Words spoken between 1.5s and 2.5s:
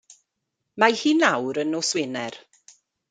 yn nos Wener.